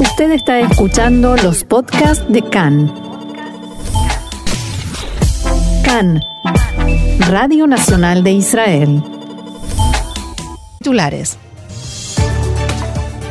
[0.00, 2.92] Usted está escuchando los podcasts de CAN.
[5.84, 6.22] CAN,
[7.28, 9.02] Radio Nacional de Israel.
[10.78, 11.38] Titulares.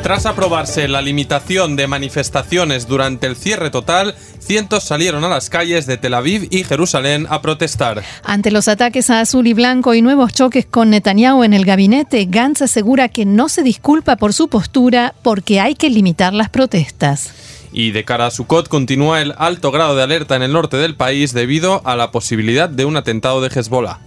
[0.03, 5.85] Tras aprobarse la limitación de manifestaciones durante el cierre total, cientos salieron a las calles
[5.85, 8.03] de Tel Aviv y Jerusalén a protestar.
[8.23, 12.25] Ante los ataques a azul y blanco y nuevos choques con Netanyahu en el gabinete,
[12.25, 17.33] Gantz asegura que no se disculpa por su postura porque hay que limitar las protestas.
[17.73, 20.95] Y de cara a Sukkot continúa el alto grado de alerta en el norte del
[20.95, 24.06] país debido a la posibilidad de un atentado de Hezbollah.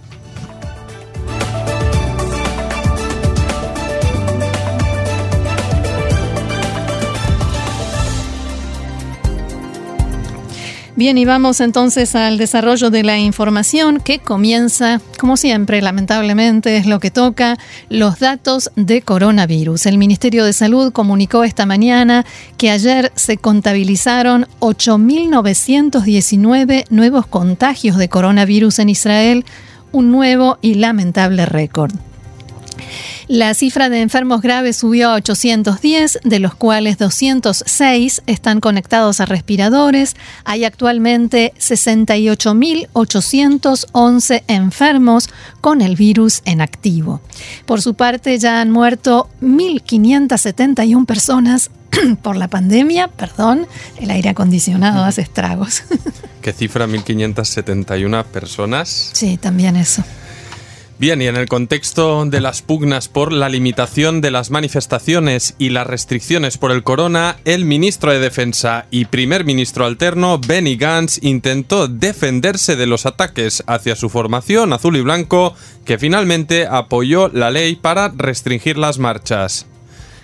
[11.01, 16.85] Bien, y vamos entonces al desarrollo de la información que comienza, como siempre, lamentablemente es
[16.85, 17.57] lo que toca,
[17.89, 19.87] los datos de coronavirus.
[19.87, 22.23] El Ministerio de Salud comunicó esta mañana
[22.55, 29.43] que ayer se contabilizaron 8.919 nuevos contagios de coronavirus en Israel,
[29.91, 31.95] un nuevo y lamentable récord.
[33.31, 39.25] La cifra de enfermos graves subió a 810, de los cuales 206 están conectados a
[39.25, 40.17] respiradores.
[40.43, 45.29] Hay actualmente 68.811 enfermos
[45.61, 47.21] con el virus en activo.
[47.65, 51.71] Por su parte, ya han muerto 1.571 personas
[52.21, 53.65] por la pandemia, perdón,
[53.97, 55.83] el aire acondicionado hace estragos.
[56.41, 56.85] ¿Qué cifra?
[56.85, 59.11] 1.571 personas.
[59.13, 60.03] Sí, también eso.
[61.01, 65.69] Bien, y en el contexto de las pugnas por la limitación de las manifestaciones y
[65.69, 71.17] las restricciones por el corona, el ministro de Defensa y primer ministro alterno, Benny Gantz,
[71.23, 77.49] intentó defenderse de los ataques hacia su formación azul y blanco, que finalmente apoyó la
[77.49, 79.65] ley para restringir las marchas.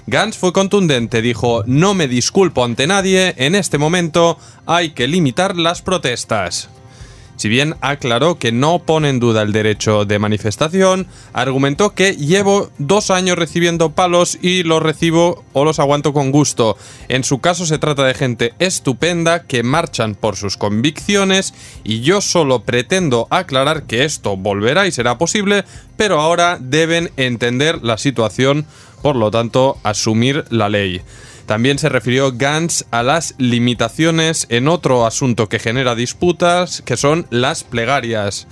[0.05, 5.58] Gantz fue contundente, dijo, no me disculpo ante nadie, en este momento hay que limitar
[5.58, 6.70] las protestas.
[7.38, 12.71] Si bien aclaró que no pone en duda el derecho de manifestación, argumentó que llevo
[12.80, 16.77] dos años recibiendo palos y los recibo o los aguanto con gusto.
[17.09, 21.53] En su caso se trata de gente estupenda que marchan por sus convicciones
[21.83, 25.64] y yo solo pretendo aclarar que esto volverá y será posible,
[25.95, 28.65] pero ahora deben entender la situación,
[29.04, 31.02] por lo tanto asumir la ley.
[31.47, 37.25] También se refirió Gantz a las limitaciones en otro asunto que genera disputas, que son
[37.30, 38.47] las plegarias.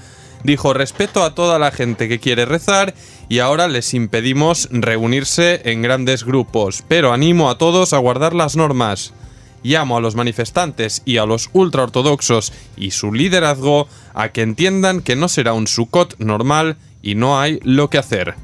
[0.46, 2.96] Dijo respeto a toda la gente que quiere rezar
[3.28, 8.56] y ahora les impedimos reunirse en grandes grupos, pero animo a todos a guardar las
[8.56, 9.14] normas.
[9.62, 15.18] Llamo a los manifestantes y a los ultraortodoxos y su liderazgo a que entiendan que
[15.18, 18.36] no será un Sukkot normal y no hay lo que hacer.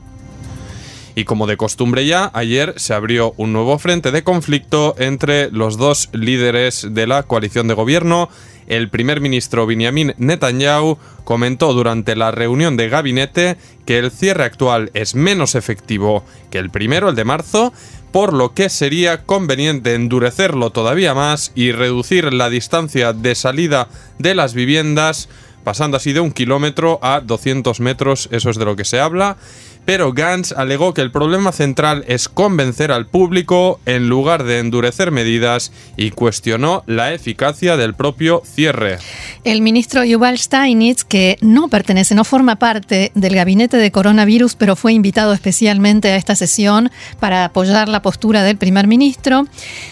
[1.15, 5.77] Y como de costumbre ya, ayer se abrió un nuevo frente de conflicto entre los
[5.77, 8.29] dos líderes de la coalición de gobierno.
[8.67, 14.91] El primer ministro Benjamin Netanyahu comentó durante la reunión de gabinete que el cierre actual
[14.93, 17.73] es menos efectivo que el primero, el de marzo,
[18.13, 24.35] por lo que sería conveniente endurecerlo todavía más y reducir la distancia de salida de
[24.35, 25.27] las viviendas,
[25.65, 29.37] pasando así de un kilómetro a 200 metros, eso es de lo que se habla
[29.85, 35.11] pero Gantz alegó que el problema central es convencer al público en lugar de endurecer
[35.11, 38.99] medidas y cuestionó la eficacia del propio cierre.
[39.43, 44.75] El ministro Yuval Steinitz, que no pertenece, no forma parte del gabinete de coronavirus, pero
[44.75, 49.47] fue invitado especialmente a esta sesión para apoyar la postura del primer ministro,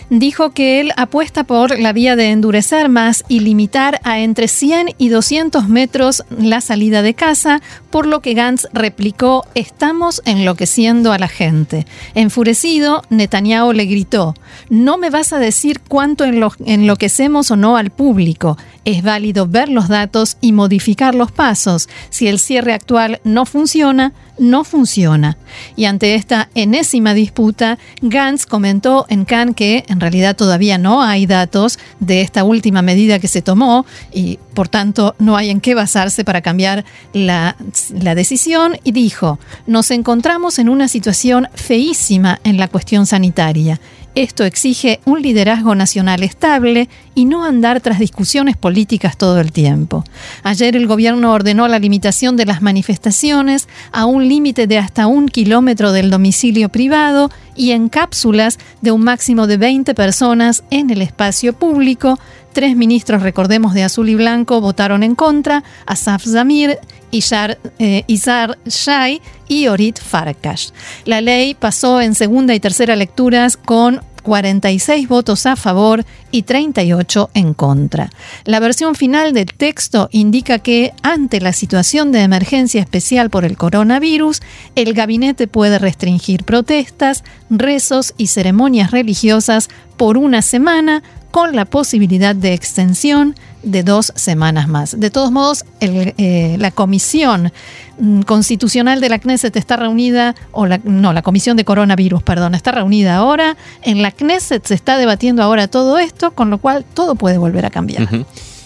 [0.10, 4.96] dijo que él apuesta por la vía de endurecer más y limitar a entre 100
[4.98, 9.46] y 200 metros la salida de casa, por lo que Gantz replicó
[9.80, 11.88] estamos enloqueciendo a la gente.
[12.14, 14.34] Enfurecido, Netanyahu le gritó,
[14.70, 18.58] no me vas a decir cuánto enloquecemos o no al público.
[18.86, 21.90] Es válido ver los datos y modificar los pasos.
[22.10, 25.38] Si el cierre actual no funciona, no funciona.
[25.76, 31.26] Y ante esta enésima disputa, Gantz comentó en Cannes que en realidad todavía no hay
[31.26, 35.75] datos de esta última medida que se tomó y por tanto no hay en qué
[35.75, 37.56] basarse para cambiar la,
[37.94, 43.80] la decisión y dijo, nos encontramos en una situación feísima en la cuestión sanitaria.
[44.16, 50.04] Esto exige un liderazgo nacional estable y no andar tras discusiones políticas todo el tiempo.
[50.44, 55.28] Ayer el gobierno ordenó la limitación de las manifestaciones a un límite de hasta un
[55.28, 61.02] kilómetro del domicilio privado y en cápsulas de un máximo de 20 personas en el
[61.02, 62.18] espacio público.
[62.54, 66.80] Tres ministros, recordemos, de azul y blanco votaron en contra, Asaf Zamir,
[67.12, 70.69] Izar, eh, Izar Shai y Orit Farkash.
[71.06, 77.31] La ley pasó en segunda y tercera lecturas con 46 votos a favor y 38
[77.34, 78.10] en contra.
[78.46, 83.57] La versión final del texto indica que ante la situación de emergencia especial por el
[83.57, 84.42] coronavirus,
[84.75, 92.36] el gabinete puede restringir protestas, rezos y ceremonias religiosas por una semana con la posibilidad
[92.36, 95.00] de extensión de dos semanas más.
[95.00, 97.52] De todos modos, eh, la comisión
[98.00, 102.56] mm, constitucional de la Knesset está reunida, o la, no, la comisión de coronavirus, perdón,
[102.56, 103.58] está reunida ahora.
[103.81, 107.66] En la Knesset se está debatiendo ahora todo esto, con lo cual todo puede volver
[107.66, 108.08] a cambiar.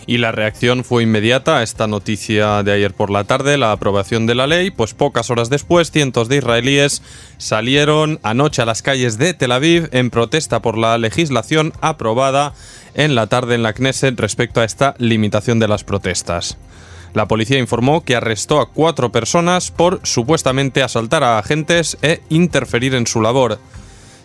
[0.05, 4.25] Y la reacción fue inmediata a esta noticia de ayer por la tarde, la aprobación
[4.25, 7.01] de la ley, pues pocas horas después cientos de israelíes
[7.37, 12.53] salieron anoche a las calles de Tel Aviv en protesta por la legislación aprobada
[12.95, 16.57] en la tarde en la Knesset respecto a esta limitación de las protestas.
[17.13, 22.95] La policía informó que arrestó a cuatro personas por supuestamente asaltar a agentes e interferir
[22.95, 23.59] en su labor.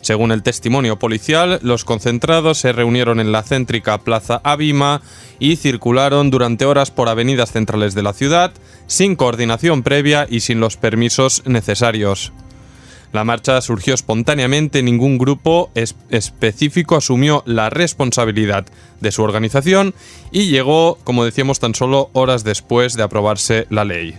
[0.08, 5.02] Según el testimonio policial, los concentrados se reunieron en la céntrica Plaza Abima
[5.38, 8.52] y circularon durante horas por avenidas centrales de la ciudad,
[8.86, 12.32] sin coordinación previa y sin los permisos necesarios.
[13.12, 18.64] La marcha surgió espontáneamente, ningún grupo específico asumió la responsabilidad
[19.02, 19.92] de su organización
[20.32, 24.14] y llegó, como decíamos, tan solo horas después de aprobarse la ley.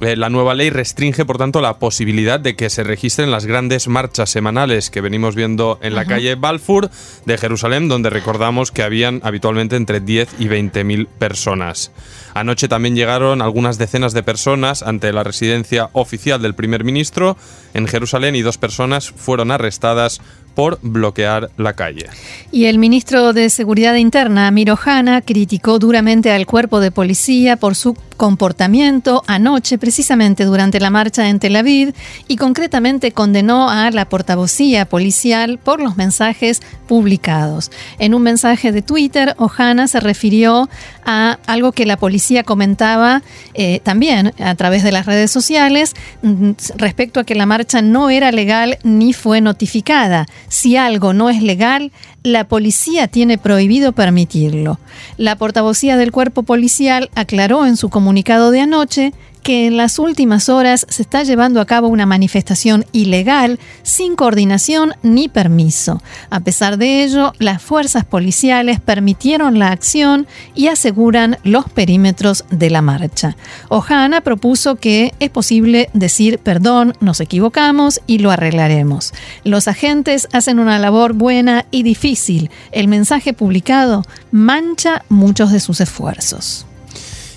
[0.00, 3.88] Eh, la nueva ley restringe, por tanto, la posibilidad de que se registren las grandes
[3.88, 6.90] marchas semanales que venimos viendo en la calle Balfour
[7.24, 11.92] de Jerusalén, donde recordamos que habían habitualmente entre 10 y 20 mil personas.
[12.34, 17.38] Anoche también llegaron algunas decenas de personas ante la residencia oficial del primer ministro
[17.72, 20.20] en Jerusalén y dos personas fueron arrestadas
[20.54, 22.06] por bloquear la calle.
[22.50, 27.74] Y el ministro de Seguridad Interna, Amir Ohana, criticó duramente al cuerpo de policía por
[27.74, 31.94] su comportamiento anoche, precisamente durante la marcha en Tel Aviv,
[32.28, 37.70] y concretamente condenó a la portavocía policial por los mensajes publicados.
[37.98, 40.68] En un mensaje de Twitter, Ohana se refirió
[41.04, 43.22] a algo que la policía comentaba
[43.54, 48.10] eh, también a través de las redes sociales mm, respecto a que la marcha no
[48.10, 51.92] era legal ni fue notificada si algo no es legal,
[52.26, 54.80] la policía tiene prohibido permitirlo.
[55.16, 59.12] La portavocía del cuerpo policial aclaró en su comunicado de anoche
[59.46, 64.94] que en las últimas horas se está llevando a cabo una manifestación ilegal sin coordinación
[65.04, 66.02] ni permiso.
[66.30, 70.26] A pesar de ello, las fuerzas policiales permitieron la acción
[70.56, 73.36] y aseguran los perímetros de la marcha.
[73.68, 79.14] Ojana propuso que es posible decir perdón, nos equivocamos y lo arreglaremos.
[79.44, 82.50] Los agentes hacen una labor buena y difícil.
[82.72, 84.02] El mensaje publicado
[84.32, 86.66] mancha muchos de sus esfuerzos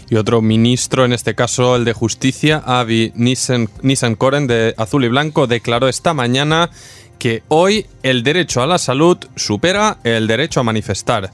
[0.09, 5.47] y otro ministro, en este caso el de Justicia, Avi Nissan-Koren de Azul y Blanco,
[5.47, 6.71] declaró esta mañana
[7.19, 11.31] que hoy el derecho a la salud supera el derecho a manifestar.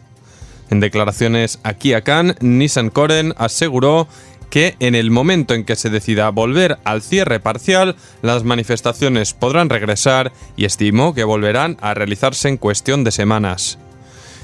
[0.69, 4.07] En declaraciones aquí a Cannes, Nissan-Koren aseguró
[4.49, 9.69] que en el momento en que se decida volver al cierre parcial, las manifestaciones podrán
[9.69, 13.77] regresar y estimó que volverán a realizarse en cuestión de semanas.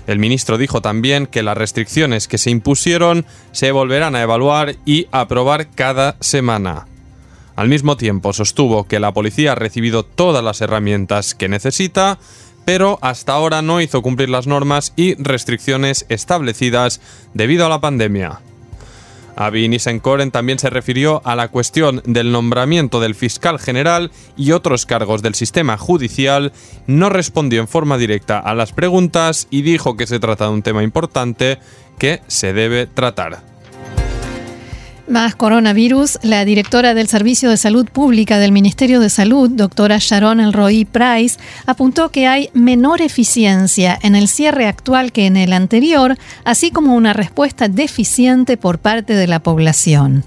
[0.08, 5.08] El ministro dijo también que las restricciones que se impusieron se volverán a evaluar y
[5.12, 6.88] aprobar cada semana.
[7.56, 12.18] Al mismo tiempo sostuvo que la policía ha recibido todas las herramientas que necesita,
[12.66, 17.02] pero hasta ahora no hizo cumplir las normas y restricciones establecidas
[17.34, 18.40] debido a la pandemia.
[19.36, 24.86] Avi Nissenkoren también se refirió a la cuestión del nombramiento del fiscal general y otros
[24.86, 26.52] cargos del sistema judicial,
[26.88, 30.64] no respondió en forma directa a las preguntas y dijo que se trata de un
[30.64, 31.60] tema importante
[31.98, 33.51] que se debe tratar.
[35.08, 40.40] Más coronavirus, la directora del Servicio de Salud Pública del Ministerio de Salud, doctora Sharon
[40.40, 46.18] Elroy Price, apuntó que hay menor eficiencia en el cierre actual que en el anterior,
[46.46, 50.24] así como una respuesta deficiente por parte de la población.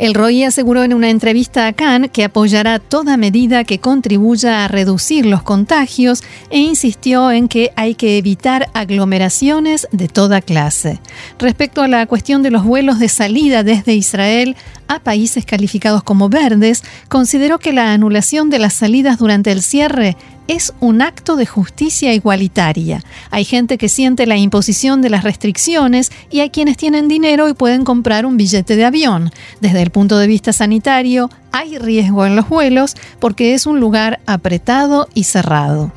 [0.00, 4.68] El ROI aseguró en una entrevista a Cannes que apoyará toda medida que contribuya a
[4.68, 11.00] reducir los contagios e insistió en que hay que evitar aglomeraciones de toda clase.
[11.38, 14.56] Respecto a la cuestión de los vuelos de salida desde Israel
[14.90, 20.16] a países calificados como verdes, consideró que la anulación de las salidas durante el cierre
[20.48, 23.04] es un acto de justicia igualitaria.
[23.30, 27.54] Hay gente que siente la imposición de las restricciones y hay quienes tienen dinero y
[27.54, 29.30] pueden comprar un billete de avión.
[29.60, 34.20] Desde el punto de vista sanitario, hay riesgo en los vuelos porque es un lugar
[34.26, 35.92] apretado y cerrado.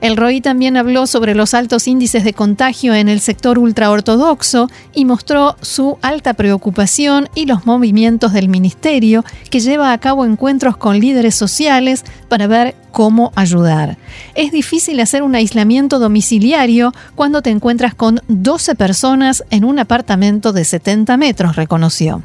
[0.00, 5.04] El ROI también habló sobre los altos índices de contagio en el sector ultraortodoxo y
[5.04, 10.98] mostró su alta preocupación y los movimientos del ministerio que lleva a cabo encuentros con
[10.98, 13.96] líderes sociales para ver cómo ayudar.
[14.34, 20.52] Es difícil hacer un aislamiento domiciliario cuando te encuentras con 12 personas en un apartamento
[20.52, 22.22] de 70 metros, reconoció.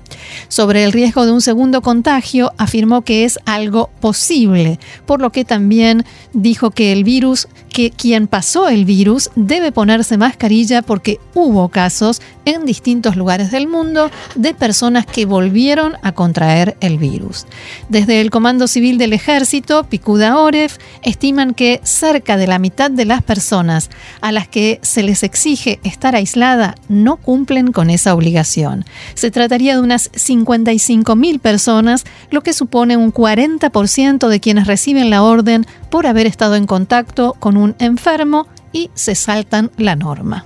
[0.50, 5.46] Sobre el riesgo de un segundo contagio, afirmó que es algo posible, por lo que
[5.46, 7.48] también dijo que el virus,
[7.96, 14.10] quien pasó el virus debe ponerse mascarilla porque hubo casos en distintos lugares del mundo
[14.36, 17.46] de personas que volvieron a contraer el virus.
[17.90, 23.06] Desde el Comando Civil del Ejército, Picuda Oref, estiman que cerca de la mitad de
[23.06, 23.90] las personas
[24.22, 28.86] a las que se les exige estar aislada no cumplen con esa obligación.
[29.14, 35.24] Se trataría de unas 55.000 personas, lo que supone un 40% de quienes reciben la
[35.24, 40.46] orden por haber estado en contacto con un enfermo y se saltan la norma.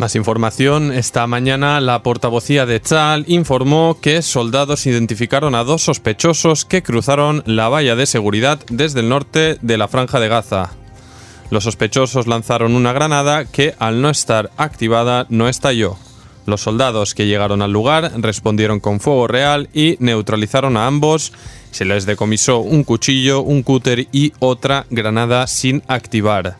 [0.00, 0.92] Más información.
[0.92, 7.42] Esta mañana la portavocía de Chal informó que soldados identificaron a dos sospechosos que cruzaron
[7.44, 10.70] la valla de seguridad desde el norte de la franja de Gaza.
[11.50, 15.98] Los sospechosos lanzaron una granada que al no estar activada no estalló.
[16.46, 21.32] Los soldados que llegaron al lugar respondieron con fuego real y neutralizaron a ambos.
[21.70, 26.56] Se les decomisó un cuchillo, un cúter y otra granada sin activar.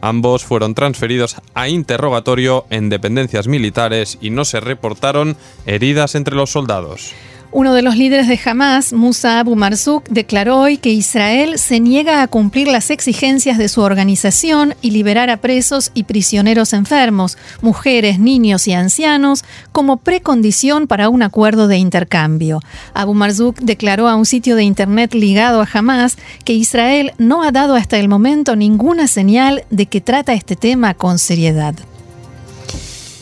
[0.00, 6.50] Ambos fueron transferidos a interrogatorio en dependencias militares y no se reportaron heridas entre los
[6.50, 7.12] soldados.
[7.50, 12.20] Uno de los líderes de Hamas, Musa Abu Marzouk, declaró hoy que Israel se niega
[12.20, 18.18] a cumplir las exigencias de su organización y liberar a presos y prisioneros enfermos, mujeres,
[18.18, 22.60] niños y ancianos como precondición para un acuerdo de intercambio.
[22.92, 27.50] Abu Marzouk declaró a un sitio de internet ligado a Hamas que Israel no ha
[27.50, 31.74] dado hasta el momento ninguna señal de que trata este tema con seriedad.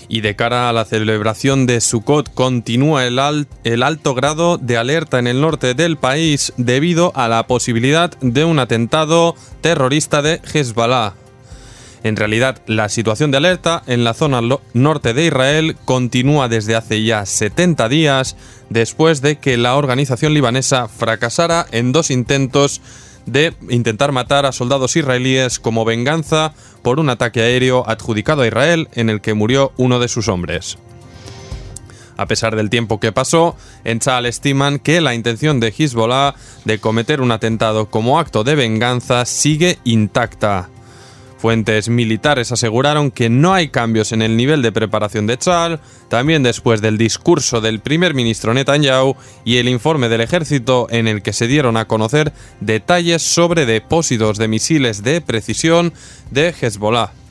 [0.09, 3.19] Y de cara a la celebración de Sukkot continúa el,
[3.65, 8.45] el, alto grado de alerta en el norte del país debido a la posibilidad de
[8.45, 11.15] un atentado terrorista de Hezbollah.
[12.07, 14.41] En realidad, la situación de alerta en la zona
[14.75, 18.37] norte de Israel continúa desde hace ya 70 días
[18.71, 22.81] después de que la organización libanesa fracasara en dos intentos
[23.27, 28.89] de intentar matar a soldados israelíes como venganza por un ataque aéreo adjudicado a Israel
[28.93, 30.79] en el que murió uno de sus hombres.
[32.17, 36.79] A pesar del tiempo que pasó, en Tzal estiman que la intención de Hezbollah de
[36.79, 40.71] cometer un atentado como acto de venganza sigue intacta.
[41.39, 46.43] Fuentes militares aseguraron que no hay cambios en el nivel de preparación de Tzal, también
[46.43, 51.35] después del discurso del primer ministro Netanyahu y el informe del ejército en el que
[51.35, 55.93] se dieron a conocer detalles sobre depósitos de misiles de precisión
[56.31, 57.26] de Hezbollah.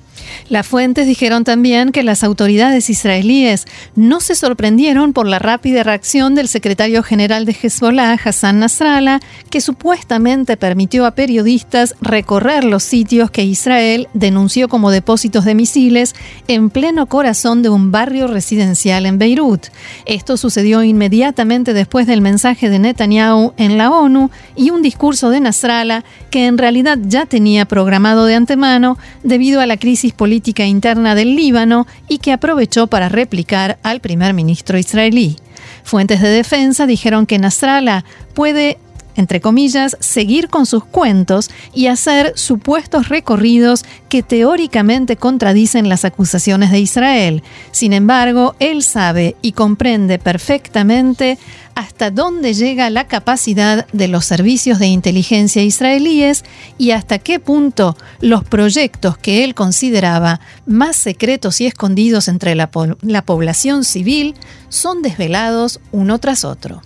[0.50, 6.36] Las fuentes dijeron también que las autoridades israelíes no se sorprendieron por la rápida reacción
[6.36, 9.19] del secretario general de Hezbollah, Hassan Nasrallah,
[9.50, 16.15] que supuestamente permitió a periodistas recorrer los sitios que Israel denunció como depósitos de misiles
[16.48, 19.67] en pleno corazón de un barrio residencial en Beirut.
[20.05, 25.39] Esto sucedió inmediatamente después del mensaje de Netanyahu en la ONU y un discurso de
[25.39, 31.16] Nasrallah que en realidad ya tenía programado de antemano debido a la crisis política interna
[31.16, 35.38] del Líbano y que aprovechó para replicar al primer ministro israelí.
[35.84, 38.78] Fuentes de defensa dijeron que Nasrallah puede
[39.15, 46.72] entre comillas, seguir con sus cuentos y hacer supuestos recorridos que teóricamente contradicen las acusaciones
[46.72, 47.43] de Israel.
[47.72, 51.38] Sin embargo, él sabe y comprende perfectamente
[51.75, 56.43] hasta dónde llega la capacidad de los servicios de inteligencia israelíes
[56.77, 62.69] y hasta qué punto los proyectos que él consideraba más secretos y escondidos entre la,
[63.01, 64.36] la población civil
[64.69, 66.81] son desvelados uno tras otro.